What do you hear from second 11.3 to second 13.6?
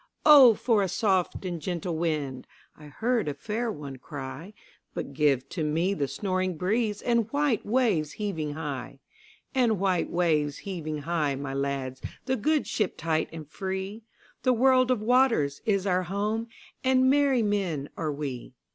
my lads, The good ship tight and